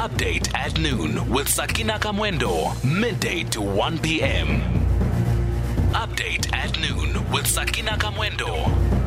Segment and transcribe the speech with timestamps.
[0.00, 4.62] Update at noon with Sakina Kamwendo, midday to 1 p.m.
[5.92, 8.99] Update at noon with Sakina Kamwendo.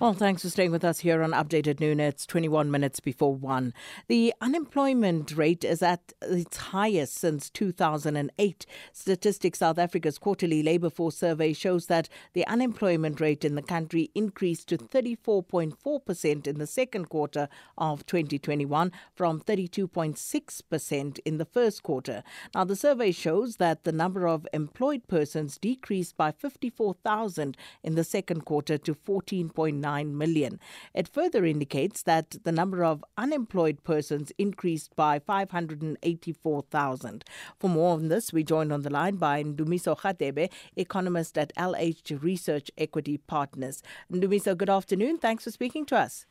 [0.00, 1.98] Well, thanks for staying with us here on Update at Noon.
[1.98, 3.74] It's 21 minutes before 1.
[4.06, 8.64] The unemployment rate is at its highest since 2008.
[8.92, 14.12] Statistics South Africa's quarterly labour force survey shows that the unemployment rate in the country
[14.14, 22.22] increased to 34.4% in the second quarter of 2021 from 32.6% in the first quarter.
[22.54, 28.04] Now, the survey shows that the number of employed persons decreased by 54,000 in the
[28.04, 30.60] second quarter to 14.9 million.
[30.94, 37.24] It further indicates that the number of unemployed persons increased by 584,000.
[37.58, 42.22] For more on this, we joined on the line by Ndumiso Khatebe, economist at LH
[42.22, 43.82] Research Equity Partners.
[44.12, 45.18] Ndumiso, good afternoon.
[45.18, 46.26] Thanks for speaking to us.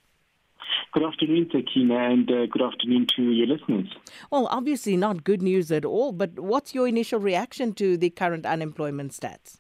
[0.93, 3.87] Good afternoon, Sakina, and uh, good afternoon to your listeners.
[4.31, 8.45] Well, obviously not good news at all, but what's your initial reaction to the current
[8.45, 9.59] unemployment stats?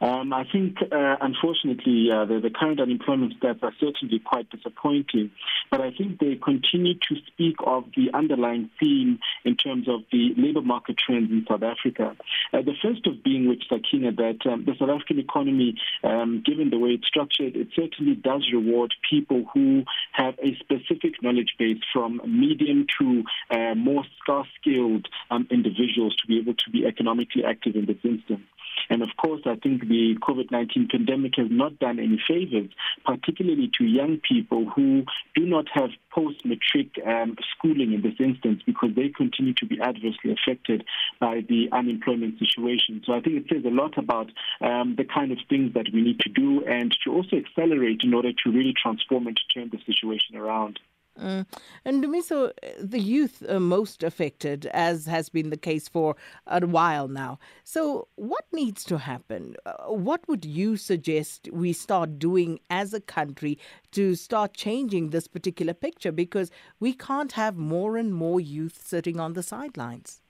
[0.00, 5.30] Um, I think, uh, unfortunately, uh, the, the, current unemployment stats are certainly quite disappointing,
[5.70, 10.32] but I think they continue to speak of the underlying theme in terms of the
[10.38, 12.16] labor market trends in South Africa.
[12.52, 16.70] Uh, the first of being, which Sakina, that um, the South African economy, um, given
[16.70, 21.80] the way it's structured, it certainly does reward people who have a specific knowledge base
[21.92, 27.44] from medium to uh, more scarce skilled um, individuals to be able to be economically
[27.44, 28.42] active in this instance.
[28.88, 32.70] And of course, I think the COVID 19 pandemic has not done any favors,
[33.04, 38.62] particularly to young people who do not have post matric um, schooling in this instance
[38.64, 40.84] because they continue to be adversely affected
[41.20, 43.02] by the unemployment situation.
[43.04, 46.02] So I think it says a lot about um, the kind of things that we
[46.02, 49.70] need to do and to also accelerate in order to really transform and to turn
[49.70, 50.78] the situation around.
[51.18, 51.46] Mm.
[51.84, 56.16] And Dumiso, the youth are most affected, as has been the case for
[56.46, 57.38] a while now.
[57.64, 59.56] So, what needs to happen?
[59.66, 63.58] Uh, what would you suggest we start doing as a country
[63.92, 66.12] to start changing this particular picture?
[66.12, 70.22] Because we can't have more and more youth sitting on the sidelines.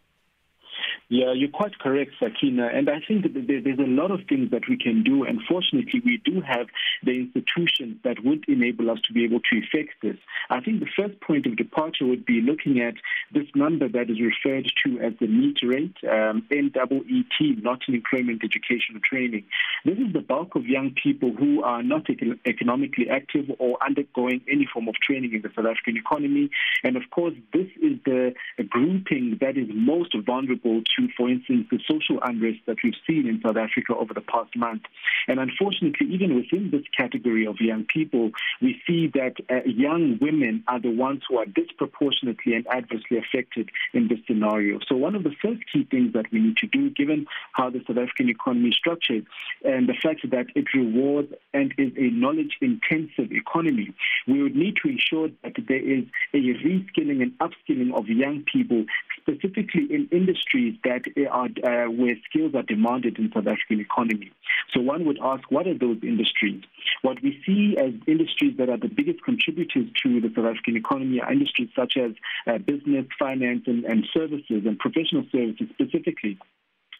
[1.10, 2.68] Yeah, you're quite correct, Sakina.
[2.72, 5.24] And I think there's a lot of things that we can do.
[5.24, 6.68] And fortunately, we do have
[7.02, 10.16] the institutions that would enable us to be able to effect this.
[10.50, 12.94] I think the first point of departure would be looking at
[13.34, 18.44] this number that is referred to as the NEET rate, um, N-E-E-T, not in employment,
[18.44, 19.46] education, or training.
[19.84, 22.06] This is the bulk of young people who are not
[22.46, 26.50] economically active or undergoing any form of training in the South African economy.
[26.84, 28.34] And of course, this is the
[28.68, 33.40] grouping that is most vulnerable to for instance, the social unrest that we've seen in
[33.44, 34.82] South Africa over the past month.
[35.28, 38.30] And unfortunately, even within this category of young people,
[38.60, 43.70] we see that uh, young women are the ones who are disproportionately and adversely affected
[43.92, 44.78] in this scenario.
[44.88, 47.80] So, one of the first key things that we need to do, given how the
[47.86, 49.26] South African economy is structured
[49.64, 53.92] and the fact that it rewards and is a knowledge intensive economy,
[54.26, 58.84] we would need to ensure that there is a reskilling and upskilling of young people,
[59.20, 64.32] specifically in industries that are uh, where skills are demanded in the South African economy.
[64.72, 66.62] So one would ask, what are those industries?
[67.02, 71.20] What we see as industries that are the biggest contributors to the South African economy
[71.20, 72.12] are industries such as
[72.46, 76.38] uh, business, finance, and, and services, and professional services specifically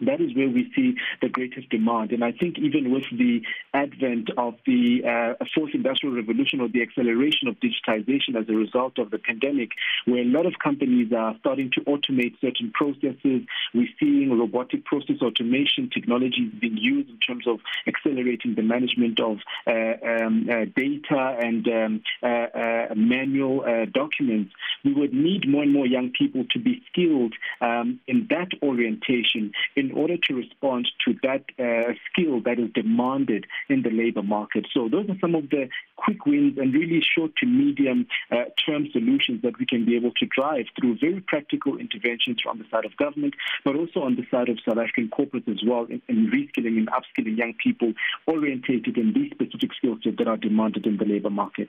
[0.00, 2.12] that is where we see the greatest demand.
[2.12, 3.42] And I think even with the
[3.74, 8.98] advent of the uh, fourth industrial revolution or the acceleration of digitization as a result
[8.98, 9.70] of the pandemic,
[10.06, 13.42] where a lot of companies are starting to automate certain processes,
[13.74, 19.38] we're seeing robotic process automation technologies being used in terms of accelerating the management of
[19.66, 24.52] uh, um, uh, data and um, uh, uh, manual uh, documents.
[24.84, 29.52] We would need more and more young people to be skilled um, in that orientation
[29.76, 34.22] in in order to respond to that uh, skill that is demanded in the labor
[34.22, 34.66] market.
[34.72, 38.88] So those are some of the quick wins and really short to medium uh, term
[38.92, 42.84] solutions that we can be able to drive through very practical interventions from the side
[42.84, 43.34] of government,
[43.64, 46.88] but also on the side of South African corporates as well in, in reskilling and
[46.88, 47.92] upskilling young people
[48.26, 51.68] orientated in these specific skills that are demanded in the labor market.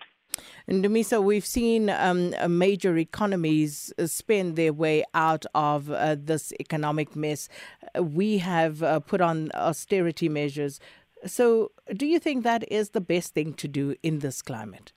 [0.67, 6.15] And Dumisa, we've seen um, uh, major economies uh, spend their way out of uh,
[6.19, 7.49] this economic mess.
[7.97, 10.79] Uh, we have uh, put on austerity measures.
[11.25, 14.93] So, do you think that is the best thing to do in this climate?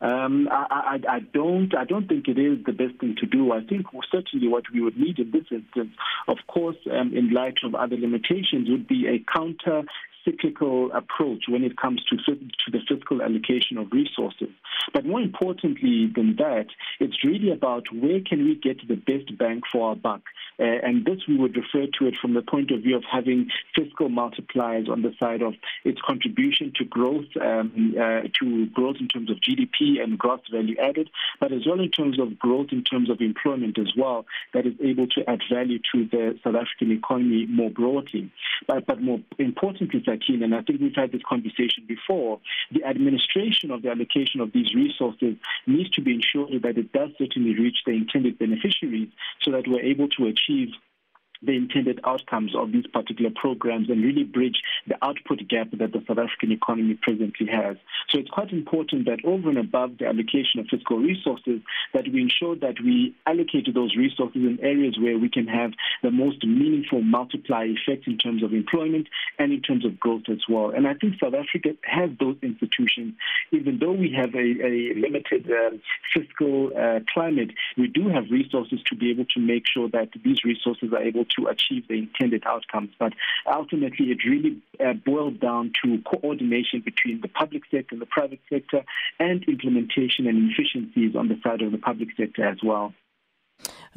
[0.00, 1.74] Um, I, I, I, don't.
[1.76, 3.52] I don't think it is the best thing to do.
[3.52, 5.90] I think certainly what we would need in this instance,
[6.28, 9.82] of course, um, in light of other limitations, would be a counter
[10.24, 14.48] cyclical approach when it comes to, to the fiscal allocation of resources.
[14.92, 16.66] But more importantly than that,
[17.00, 20.22] it's really about where can we get the best bang for our buck.
[20.60, 23.48] Uh, and this we would refer to it from the point of view of having
[23.74, 25.54] fiscal multipliers on the side of
[25.84, 30.76] its contribution to growth, um, uh, to growth in terms of GDP and gross value
[30.80, 31.10] added,
[31.40, 34.74] but as well in terms of growth in terms of employment as well, that is
[34.82, 38.30] able to add value to the South African economy more broadly.
[38.66, 42.40] But, but more importantly, And I think we've had this conversation before,
[42.72, 45.36] the administration of the allocation of these resources
[45.66, 49.08] needs to be ensured that it does certainly reach the intended beneficiaries
[49.42, 50.68] so that we're able to achieve
[51.42, 56.02] the intended outcomes of these particular programs and really bridge the output gap that the
[56.06, 57.76] South African economy presently has.
[58.10, 61.60] So it's quite important that over and above the allocation of fiscal resources,
[61.94, 66.10] that we ensure that we allocate those resources in areas where we can have the
[66.10, 69.06] most meaningful multiplier effect in terms of employment
[69.38, 70.70] and in terms of growth as well.
[70.70, 73.14] And I think South Africa has those institutions,
[73.52, 75.76] even though we have a, a limited uh,
[76.14, 80.44] fiscal uh, climate, we do have resources to be able to make sure that these
[80.44, 82.90] resources are able to achieve the intended outcomes.
[82.98, 83.12] But
[83.46, 88.40] ultimately, it really uh, boils down to coordination between the public sector and the private
[88.48, 88.84] sector
[89.18, 92.92] and implementation and efficiencies on the side of the public sector as well.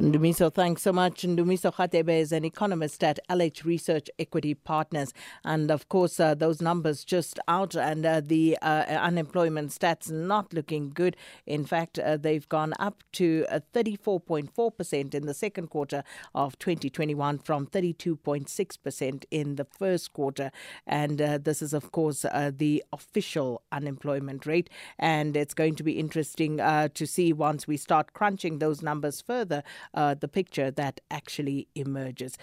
[0.01, 1.21] Ndumiso, thanks so much.
[1.21, 5.13] Ndumiso Khatebe is an economist at LH Research Equity Partners.
[5.43, 10.53] And of course, uh, those numbers just out and uh, the uh, unemployment stats not
[10.53, 11.15] looking good.
[11.45, 16.03] In fact, uh, they've gone up to 34.4% uh, in the second quarter
[16.33, 20.51] of 2021 from 32.6% in the first quarter.
[20.87, 24.69] And uh, this is, of course, the official unemployment rate.
[24.97, 29.21] And it's going to be interesting to see once we start crunching those numbers
[29.93, 32.37] uh, the picture that actually emerges.